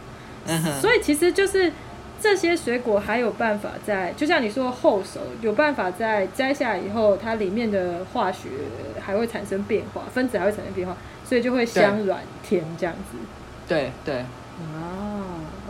[0.81, 1.71] 所以其实就是
[2.21, 8.49] 这些水果还有办法在，就像你说后熟，有办法在摘下来以后，它里面的化学
[8.99, 13.17] 还会产生变化，分子还会产生变化，所以就会香软甜这样子。
[13.67, 14.23] 对对。
[14.59, 15.23] 哦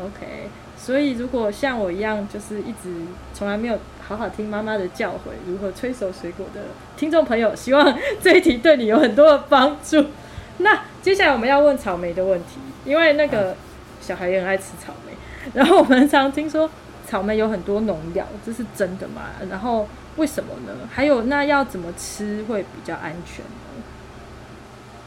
[0.04, 0.50] ，OK。
[0.78, 2.92] 所以如果像我一样，就是一直
[3.34, 6.62] 从来没有好好听妈妈的教诲，如何催熟水果的
[6.98, 10.04] 听众朋友，希望这一题对你有很多的帮助。
[10.58, 13.56] 那接下来我们要问草莓的问题，因为那个
[14.02, 15.11] 小孩也很爱吃草莓，
[15.54, 16.70] 然后我们常听说
[17.08, 19.22] 草莓有很多农药，这是真的吗？
[19.50, 20.74] 然后为什么呢？
[20.92, 23.84] 还有那要怎么吃会比较安全呢？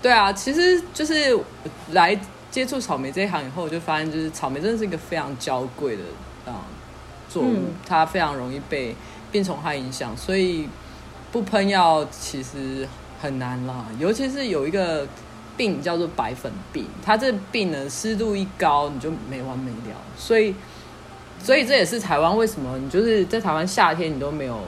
[0.02, 1.38] 对啊，其实就是
[1.92, 2.18] 来。
[2.50, 6.04] 接触草莓这一行以后，我就发现，就是草莓真的是一个非常娇贵的
[6.46, 6.62] 啊
[7.28, 8.94] 作物，嗯、它非常容易被
[9.32, 10.68] 病虫害影响，所以
[11.32, 12.88] 不喷药其实
[13.20, 13.86] 很难啦。
[13.98, 15.04] 尤其是有一个
[15.56, 20.54] 病叫做白粉病，它这病呢湿度一高你就没完没了，所以
[21.38, 24.60] 所以这也是台湾为什么你就是在台湾夏天你都没有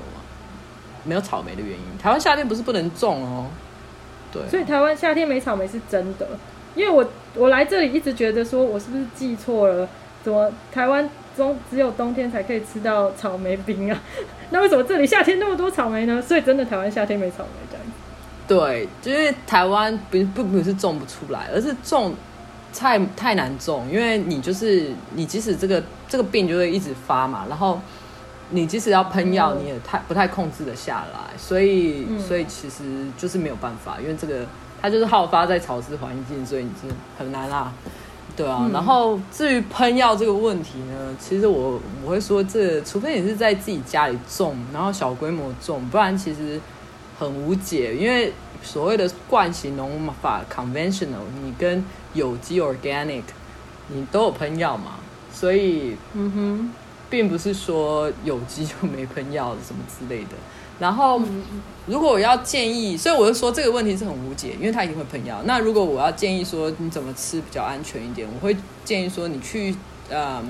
[1.05, 1.99] 没有草莓的原因。
[2.03, 3.47] 台湾夏天不是不能种哦，
[4.33, 6.29] 对，所以台湾夏天没草莓是真的。
[6.75, 9.89] 因为我我来这里一直觉得说，我是不是记错了？
[10.23, 14.03] 怎么台湾中只有冬天才可以吃到草莓冰啊？
[14.51, 16.21] 那为什么这里夏天那么多草莓呢？
[16.21, 17.66] 所以真的台湾夏天没草莓？
[18.47, 22.15] 对，就是台湾不不不是种不出来，而是种
[22.73, 27.81] 太太难种，因为你就是你即使这个这个病就会一直发嘛，然后
[28.51, 32.85] 你即使要喷药，你也太不太控制得下来，所以所以其实
[33.19, 34.47] 就是没有办法，因为这个。
[34.79, 37.73] 它就是好发在潮湿环境，所以你是很难啊，
[38.37, 38.59] 对啊。
[38.61, 46.61] 嗯、然后至于喷药这个问题呢，其实我我会说这个，除非你是在自己家里种，然后小规模种，不然其实
[47.19, 47.95] 很无解。
[47.97, 53.23] 因为所谓的惯性农法 （conventional），你跟有机 （organic）
[53.89, 54.97] 你都有喷药嘛，
[55.33, 56.71] 所以嗯哼，
[57.09, 60.31] 并不是说有机就没喷药什么之类的。
[60.79, 61.19] 然后，
[61.87, 65.41] 如果我要建议，所以我就说这个问题是很无解，因为它一定会喷药。
[65.45, 69.75] 那如果我要建议说你怎么吃比较安全一点，我会建议说你去，
[70.11, 70.45] 呃，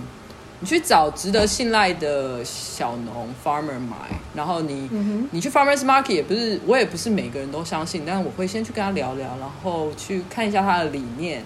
[0.61, 3.97] 你去找值得信赖的小农 farmer 买，
[4.35, 11.42] 然后你，嗯、你去 farmers market 也不是，我也不是每个人都相信，但是我会先去跟他聊聊，然后去看一下他的理念。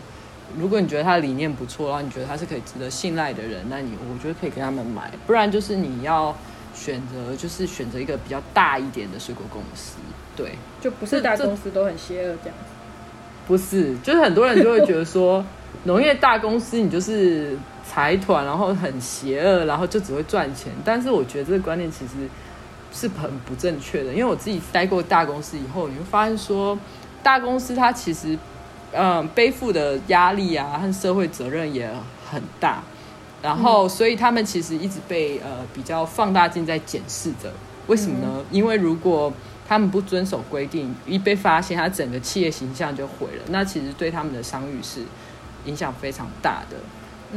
[0.59, 6.35] 如果你觉得他的理念不错，然后你觉得他是可以值得信赖的人，那你我觉得可以跟他们买，不然就是你要。
[6.73, 9.97] 选择就是选择一个比较大一点的水果公司，
[10.37, 12.73] 对，就不是大公司都很邪恶这样子。
[13.51, 15.45] 不是，就是很多人就会觉得说，
[15.83, 20.71] 农业大公司你就是财团，然后很邪恶，然后就只会赚钱。
[20.85, 22.13] 但是我觉得这个观念其实
[22.93, 26.79] 是很不正确的，因为我自己待过大公司以后，你会发现说，
[27.25, 28.39] 大公司它其实
[28.93, 31.91] 嗯背负的压力啊和社会责任也
[32.31, 32.81] 很大。
[33.43, 37.53] 然后，所以他们其实一直被呃比较放大镜在检视着。
[37.89, 38.29] 为什么呢？
[38.37, 39.33] 嗯、因为如果
[39.71, 43.45] 他们不遵守规定，一被发现，他整个企业形象就毁了。
[43.51, 45.01] 那其实对他们的商誉是
[45.67, 46.77] 影响非常大的。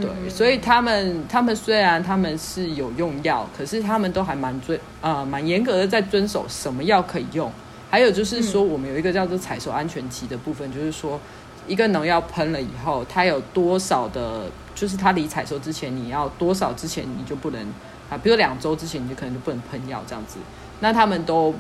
[0.02, 7.52] 对，嗯、所以他们他们虽然他们是有用药，可是他们都还蛮遵呃蛮严格的在遵守什么药可以用。
[7.92, 11.22] 还有就是说，我们有一个叫做采收安全期的部分，就是说
[11.68, 14.50] 一个农药喷了以后，它有多少的。
[14.76, 17.62] 就是它离采收之前，你要多少之前你就不能
[18.10, 20.40] 啊，比如两周之前你就可能就不能喷药这样子。
[20.80, 21.54] 那他们都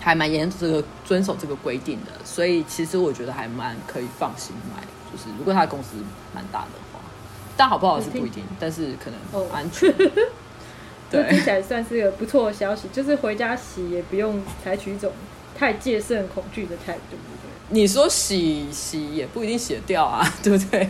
[0.00, 4.82] 还蛮严这个遵守这个规定的，所以其实我觉得还蛮可以放心买。
[5.12, 5.96] 就是如果他的公司
[6.34, 7.00] 蛮大的话，
[7.56, 9.90] 但好不好是不一定，但是可能安全。
[9.90, 10.10] 哦、
[11.10, 15.12] 对，听起来算是个不错的消息，就是回家洗也不用采取一种
[15.58, 17.80] 太戒慎恐惧的态度，对不对？
[17.80, 20.88] 你说洗洗也不一定洗得掉啊，对不对？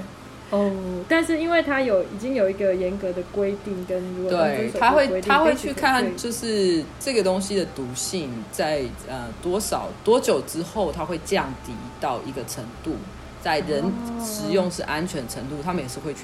[0.51, 0.73] 哦，
[1.09, 12.97] 但是因为它有已经有一个严格的规定跟如果对，他会他会去看就是这个东西的毒性在呃多少多久之后它会降低到一个程度，
[13.41, 13.81] 在人
[14.21, 16.23] 食用是安全程度，他们也是会去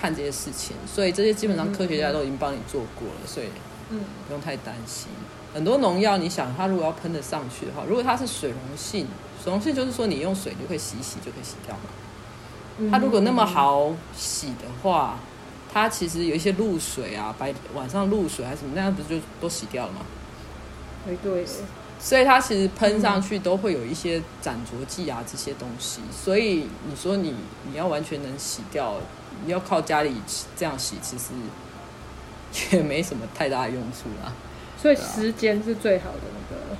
[0.00, 3.46] 看这些事情，所以这些基本上科学家都已经帮你做过了，所以
[3.90, 5.08] 嗯不用太担心。
[5.52, 9.06] 很多农药，你想它如果要喷得上去的话，如果它是水溶性，
[9.42, 11.90] 水溶性就是说你用水就可以洗洗就可以洗掉嘛。
[12.90, 15.18] 它如果那么好洗的话，
[15.72, 20.00] 它其实有一些露水啊，白晚上露水还是什么，那样不是就都洗掉了吗？
[21.06, 21.46] 对对。
[21.98, 27.34] 所以它其实喷上去都会有一些斩着剂啊这些东西，所以你说你
[27.70, 28.96] 你要完全能洗掉，
[29.46, 30.12] 你要靠家里
[30.54, 31.32] 这样洗，其实
[32.76, 34.30] 也没什么太大的用处啦。
[34.80, 36.76] 所以时间是最好的那个。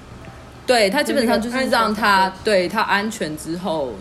[0.66, 3.94] 对，它基本上就是让它对它安全之后。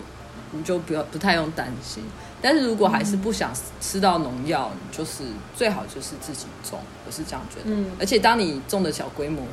[0.56, 2.04] 你就不要不太用担心。
[2.42, 3.52] 但是如果还是不想
[3.82, 5.24] 吃到农药，你、就是
[5.56, 7.64] 最好就是自己种，我是这样觉得。
[7.66, 9.44] 嗯，而且当你种的小规模，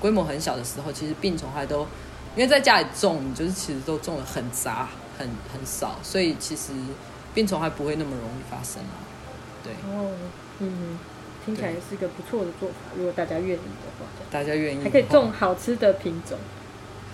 [0.00, 1.80] 规模很小的时候，其实病虫害都
[2.34, 6.72] 因为在家里种，你就是其实都种的很杂，很很少，所以其实
[7.34, 8.98] 病虫害不会那么容易发生啊。
[9.62, 10.10] 对，哦，
[10.58, 10.98] 嗯，
[11.44, 12.74] 听起来也是一个不错的做法。
[12.96, 16.36] 如果大家愿意的话，大家愿意还可以种好吃的品种。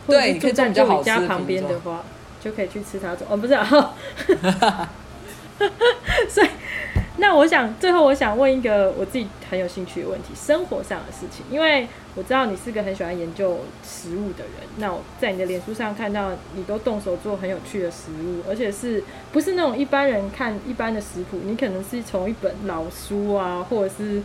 [0.07, 2.05] 对，你可以种比较好吃的家旁边的话，
[2.41, 3.27] 就可以去吃它做。
[3.31, 3.95] 哦，不是啊。
[6.29, 6.49] 所以，
[7.17, 11.47] 那我想最后我想问一个我自己很有兴趣的问题：生活上的事情。
[11.51, 14.69] 因为我知道你是个很喜欢研究食物的人。
[14.77, 21.39] 那我在你的脸书上看到你都动手做很有趣的食物，而且是不是那种一般人看一般的食谱？
[21.43, 24.21] 你可能是从一本老书啊，或者是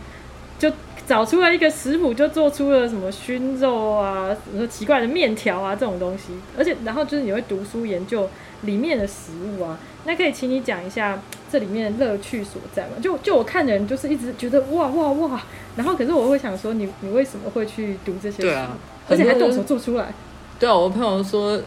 [0.58, 0.70] 就
[1.06, 6.32] 找出了一个食谱，就做出了什么熏肉啊，什么奇怪的面条啊这种东西。
[6.56, 8.28] 而且，然后就是你会读书研究
[8.62, 9.78] 里面的食物啊。
[10.04, 12.90] 那可以请你讲一下这里面的乐趣所在吗？
[13.00, 15.42] 就就我看人就是一直觉得哇哇哇，
[15.76, 18.42] 然后可是我会想说你你为什么会去读这些书？
[18.42, 18.76] 对啊，
[19.08, 20.12] 而且还动手做出来。
[20.58, 21.60] 对啊，我朋友说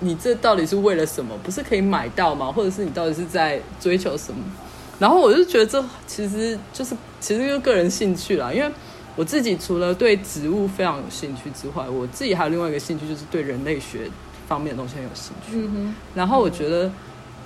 [0.00, 1.34] 你这到底是为了什么？
[1.42, 2.52] 不是可以买到吗？
[2.52, 4.42] 或者是你到底是在追求什么？
[5.02, 8.70] 然后我就觉得这其实就是其实就是个人兴趣啦，因为
[9.16, 14.08] 我自己除了对植物非常有兴趣之外，我自己还有另外一个兴趣就是对人类学
[14.46, 15.68] 方面的东西很有兴趣。
[16.14, 16.88] 然后我觉得。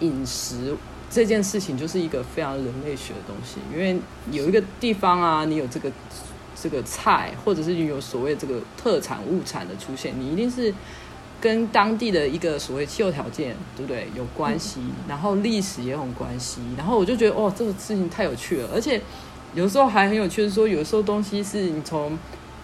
[0.00, 0.76] 饮食
[1.11, 3.98] 这件事情就是一个非常人类学的东西，因为
[4.30, 5.90] 有一个地方啊，你有这个
[6.54, 10.70] 这个菜，或者是你有所谓这个特产物产的出现，你一定是
[11.41, 14.09] 跟当地的一个所谓气候条件，对不对？
[14.16, 19.01] 有关系，然后历史也有关系，然后我就觉得哦，这个事情太有趣了，而且
[19.55, 22.18] 有时候还很有趣的是说，有时候东西是你从。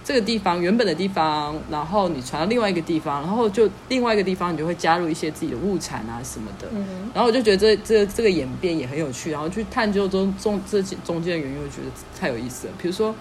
[0.04, 6.66] 这个地方原本的地方，然后你传到另外一个地方，然后就另外一个地方，你就会加入一些自己的物产啊什么的。
[6.74, 12.72] 嗯、然后我就觉得这这这个演变也很有趣，然后去探究中中这中间的原因，我觉得太有意思了。
[12.82, 13.14] 比如说，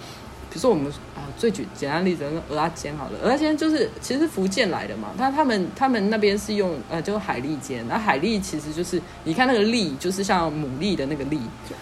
[0.51, 11.39] 比如说我们啊最举简单例子，蚵仔煎好了，蚵仔煎就是其实福建来的嘛，他他们他们那边是用呃就是海蛎煎，那海蛎其实就是你看那个蛎，就是像牡蛎的那个蛎，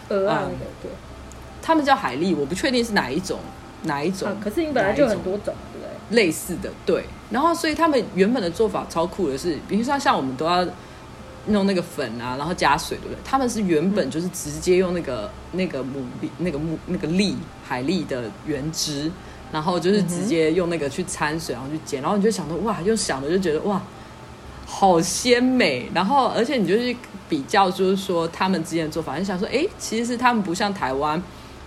[0.07, 0.91] 蚵啊那个对，
[1.61, 3.39] 他们叫海蛎，我不确定是哪一种。
[3.83, 4.27] 哪一种？
[4.27, 6.17] 啊、可是你本来就很多种，种对不对？
[6.17, 7.05] 类似的，对。
[7.31, 10.67] 然后，所以他们原本的做法超酷的是，比如说像我们都要
[11.45, 13.17] 弄那个粉啊，然后加水，对不对？
[13.23, 17.35] 他们是原本就是直接用那个、嗯、那个牡蛎、那个木、那个蛎
[17.69, 19.11] 海蛎的原汁，
[19.51, 23.79] 然后就是直接用那个去掺水，然后去煎，然后你就想到哇，又想的就觉得哇，
[24.65, 25.87] 好鲜美。
[25.93, 26.97] 然后，而且你就去
[27.29, 31.21] 比较，就是说他们之间的做法，你想说，哎，其实是他们不像台湾。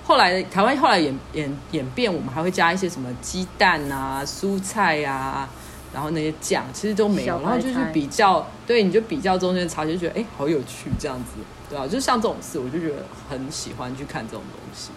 [0.05, 5.49] 后来台湾后来演演演变，我们还会加一些什么鸡蛋啊、蔬菜啊，
[5.95, 11.41] 然后那些酱其实都没有，然后就去比较，对，你就比较中间的差距，就觉得哎，好有趣这样子，
[11.73, 12.97] 对啊，就是像这种事，我就觉得
[13.31, 14.91] 很喜欢去看这种东西。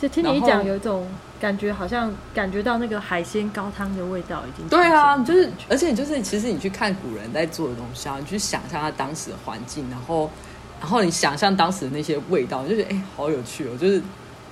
[0.00, 1.08] 就听你讲，有一种
[1.40, 4.68] 感觉，好像感觉到那个海鲜高汤的味道已经。
[4.68, 10.30] 对啊，就是而且就是其实你去看古人在做的东西啊，你去想象他当时的环境，然后
[10.78, 14.02] 然后你想象当时的那些味道，你就觉得哎，好有趣哦，就是。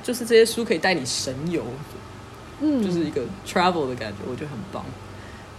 [0.02, 1.64] 就是这些书可以带你神游，
[2.60, 4.84] 嗯，就是一个 travel 的感觉，我觉得很棒。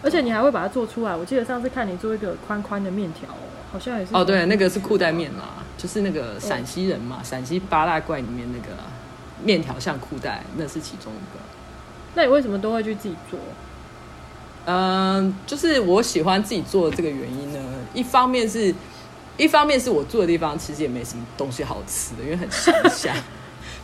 [0.02, 1.14] 而且你还会把它做出来。
[1.14, 3.28] 我记得上次看你做一个宽宽的面条，
[3.74, 4.16] 好像也是。
[4.16, 8.76] 哦，对，那个是裤带面嘛，就是那个陕西人嘛，陕西八大怪里面那个
[9.44, 11.40] 面条像裤带，那是其中一个。
[12.16, 13.40] 那你为什么都会去自己做？
[14.66, 17.60] 嗯，就是我喜欢自己做的这个原因呢，
[17.94, 18.74] 一方面是，
[19.38, 23.14] 一方面是我住的地方其实也没什么东西好吃的，因为很乡下。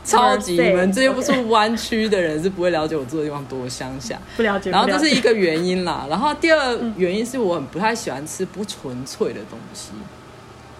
[0.03, 4.69] 超级，你们这些不是湾区的人是不会了解我住的地方多乡下， 不了解。
[4.69, 9.91] 然后这是一个原因啦，然后第二原因是我很不太喜欢吃不纯粹的东西，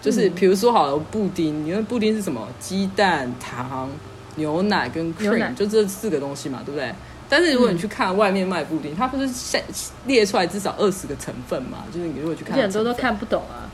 [0.04, 2.46] 就是比如说好了布丁，因为布丁是什么？
[2.60, 3.88] 鸡蛋、糖、
[4.36, 6.94] 牛奶跟 cream，就这四个东西嘛，对不对？
[7.26, 9.58] 但是如果你去看外面卖布丁，它不是
[10.06, 11.84] 列出来至少二十个成分嘛？
[11.90, 13.64] 就是你如果去看，很多都看不懂啊。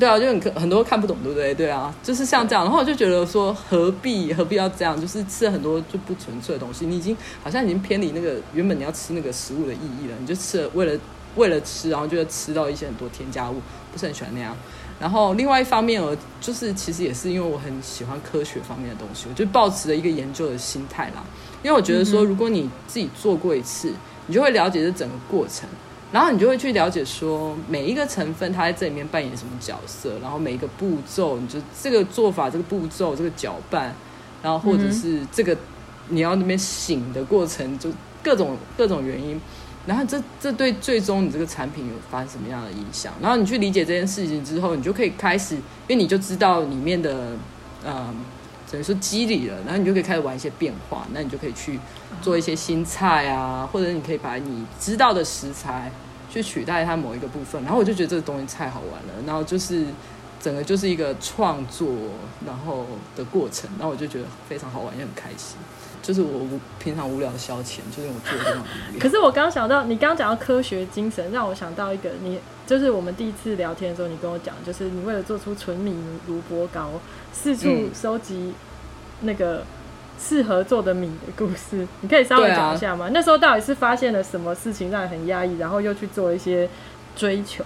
[0.00, 1.54] 对啊，就很很多看不懂，对不对？
[1.54, 5.00] 对啊，就是像这样，然后我就觉得说，何必何必要这样？
[5.00, 10.16] 就是吃了很多就不纯粹的东西，你已经好像已经偏离那个原本你要吃那个食物的意义了。
[10.20, 11.00] 你就吃了为了
[11.36, 13.60] 为了吃，然后就会吃到一些很多添加物，
[13.92, 14.56] 不是很喜欢那样。
[15.00, 21.24] 然后另外一方面，我就是其实也是因为我很喜欢科学方面的东西，我就抱持了一个研究的心态啦。
[21.62, 23.92] 因为我觉得说，如果你自己做过一次，
[24.26, 25.68] 你就会了解这整个过程。
[26.10, 33.94] 然后你就会去了解说，每一个成分它在这里面扮演什么角色，然后每一个步骤，你就这个做法、这个步骤、这个搅拌，
[34.42, 35.54] 然后或者是这个
[36.08, 37.90] 你要那边醒的过程，就
[38.22, 39.38] 各种各种原因，
[39.88, 43.12] 然后这这对最终你这个产品有发生什么样的影响？
[43.20, 47.32] 然后你去理解这件事情之后，你就可以开始，因为你就知道里面的
[47.82, 48.14] 呃，
[48.70, 51.80] 等于说机理了，然后你就可以开始玩一些变化，那你就可以去
[52.20, 55.90] 做一些新菜啊，或者你可以把你知道的食材
[56.30, 57.62] 去取代它某一个部分。
[57.64, 59.86] 然后我就觉得这个东西太好玩了，然后就是。
[60.40, 61.88] 整个就是一个创作，
[62.46, 62.86] 然后
[63.16, 65.56] 的过程，然后我就觉得非常好玩，也很开心。
[66.08, 66.46] 就是我
[66.78, 68.96] 平常无聊的消遣，就是我做这种无聊。
[68.98, 75.94] 可是我刚想到，你刚刚讲到科学精神，让我想到一个，你就是我们第一次聊天的时候，你跟我讲，就是你为了做出纯米
[76.26, 76.92] 卢波糕，
[77.30, 78.54] 四处收集
[79.20, 79.62] 那个
[80.18, 83.08] 适合做的米的故事，嗯、你可以稍微讲一下吗？
[83.08, 86.66] 啊、那时候到底是发现了什么事情让你很压抑，然后又去做一些
[87.14, 87.62] 追求？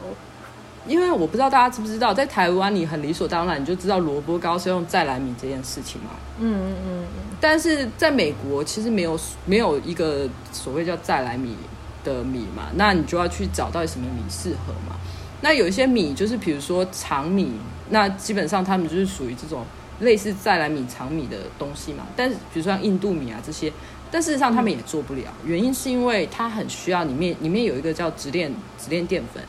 [0.86, 6.10] 因为我不知道大家知不知道，在台湾你很理所当然你就知道萝卜糕是用再来米这件事情嘛。
[6.40, 7.04] 嗯嗯嗯。
[7.40, 11.56] 但是在美国其实没有没有一个所谓叫再来米
[12.02, 14.96] 的米嘛，那你就要去找到什么米适合嘛。
[15.40, 17.52] 那有一些米就是比如说长米，
[17.90, 19.64] 那基本上他们就是属于这种
[20.00, 22.04] 类似再来米长米的东西嘛。
[22.16, 23.72] 但是比如说像印度米啊这些，
[24.10, 29.42] 但事实上他们也做不了，原因是因为它很需要里面里面有一个叫直链直链淀粉。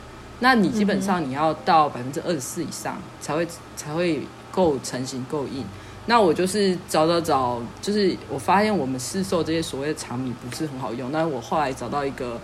[0.43, 4.19] 那你基本上你要到百分之二十四以上才会才会
[4.51, 5.63] 够成型够硬。
[6.05, 11.09] 那我就是找找找，就是我发现我们市售这些所谓的长米不是很好用。
[11.13, 12.37] 那我后来找到一个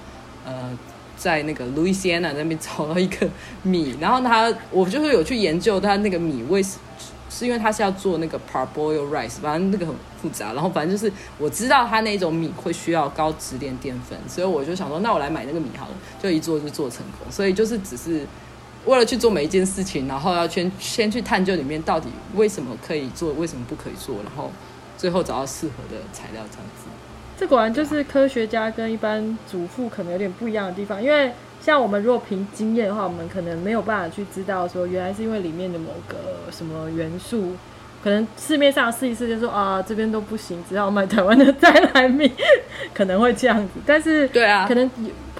[0.46, 0.72] 呃，
[1.18, 3.28] 在那个路易斯安那那边找到一个
[3.64, 6.80] 米，然后他我就是有去研究他那个米为什。
[7.30, 10.54] 是因为他是要做那个 parboiled rice，反正那个很复杂。
[10.54, 15.94] 然后反正就是我知道他那种米会需要高质链淀粉，所以我就想说，那我来买那个米好了。
[16.22, 17.32] 就一做就做成功。
[17.32, 18.26] 所以就是只是
[18.86, 24.52] 为了去做每一件事情，然后要先先去探究里面到底为什么可以做，为什么不可以做，然后
[24.98, 26.90] 最后找到适合的材料这样子。
[27.38, 31.32] 这果然就是科学家跟一般主妇可能有点不一样的地方，因为。
[31.62, 37.54] 像我们如果凭经验的话，我们可能没有办法去知道说，原来是因为里面的某个什么元素，
[38.04, 42.32] 可能市面上试一试就说啊，这边都不行，只好买台湾的再来米，
[42.94, 43.74] 可能会这样子。
[43.86, 44.90] 但是 对啊，可能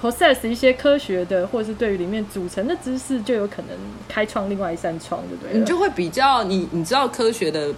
[0.00, 3.70] possess 一些科学的，或者是对于里面组成的知识，就有可能
[4.06, 5.58] 开创另外一扇窗，对不对？
[5.58, 7.68] 你就会比较你你知道科学的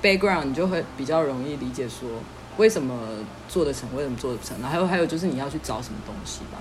[0.00, 2.08] background，你就会比较容易理解说
[2.58, 2.96] 为什么
[3.48, 4.56] 做得成，为什么做得不成。
[4.62, 6.58] 然后还有还有就是你要去找什么东西吧。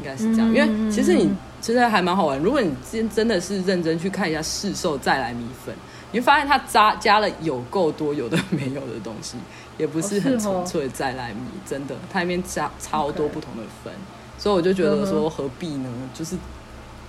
[0.00, 1.30] 应该是这样，因为其实你
[1.60, 2.38] 其实还蛮好玩。
[2.38, 5.74] 如果你真真的是认真去看一下市售再来米粉，
[6.10, 9.36] 你会发现它加加了有够多有的没有的东西，
[9.76, 11.42] 也不是很纯粹的再来米。
[11.66, 13.92] 真的，它里面加超多不同的粉，
[14.38, 15.90] 所以我就觉得说何必呢？
[16.14, 16.34] 就是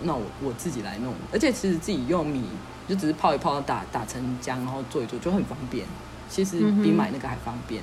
[0.02, 2.44] 那我我自己来弄，而且其实自己用米
[2.90, 5.86] 就只是泡一泡，打打成浆，然后做一做就很方便。
[6.30, 7.82] 其实比买那个还方便。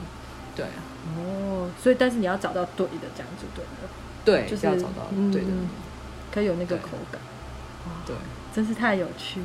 [0.56, 0.66] 对
[1.16, 3.88] 哦，所以但是你要找到对的这样就对了。
[4.24, 5.48] 对，就是要找到对的，
[6.32, 7.20] 可以有那个口感。
[8.06, 8.14] 对，
[8.54, 9.40] 真是太有趣。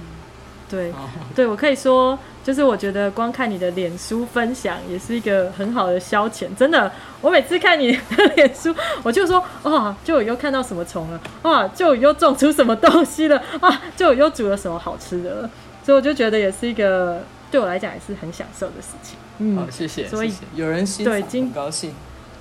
[0.70, 0.92] 对，
[1.36, 6.48] 对我可以说，就是我觉得光看你的脸书分享也是一个很好的消遣。
[6.56, 15.50] 真的，我每次看你的 脸书，我就说啊，就又看到什么虫了啊，就又种出什么东西了啊，就又煮了什么好吃的了。
[15.84, 17.22] 所以我就觉得也是一个
[17.52, 19.18] 对我来讲也是很享受的事情。
[19.40, 20.08] 嗯，好，谢谢。
[20.08, 21.94] 所以有人欣赏，很高兴。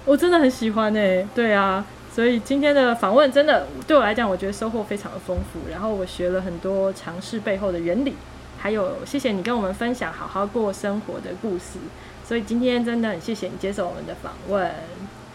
[0.05, 1.85] 我真的很喜欢诶，对啊。
[2.15, 5.71] 所以今天的访问真的对我来讲，我觉得收获非常的丰富。
[5.71, 8.15] 然后我学了很多尝试背后的原理，
[8.59, 11.79] 还有谢谢你跟我们分享好好过生活的故事。
[12.23, 14.71] 所以今天真的很谢谢你接受我们的访问。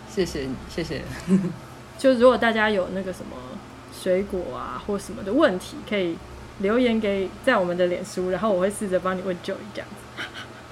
[0.08, 1.02] 谢谢你，谢谢。
[1.98, 3.36] 就如果大家有那个什么
[3.92, 6.16] 水果啊或什么的问题，可以
[6.60, 10.24] 留言给在我们的脸书，然后我会试着帮你问 Joy 这样子。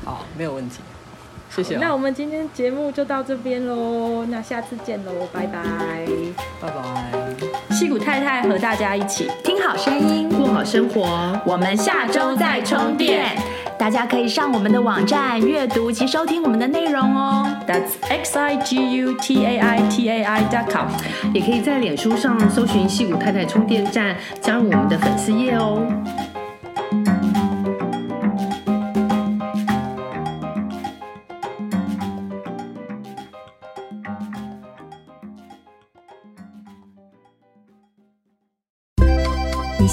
[0.05, 0.81] 好，没有问题。
[1.55, 1.77] 谢谢。
[1.77, 5.59] 那我们今天节目就到这边喽，那下次见喽，拜拜，
[6.61, 6.75] 拜拜。
[7.69, 11.39] 矽谷太太和大家一起听好声音，过好生活。
[11.45, 13.25] 我们下周再充电，
[13.77, 17.47] 大家可以上我们的网站阅读及收听我们的内容哦。
[17.67, 20.87] That's x i g u t a i t a i dot com，
[21.33, 25.85] 也可以在脸书上搜寻矽谷太太充电站，加入我们的粉丝页哦。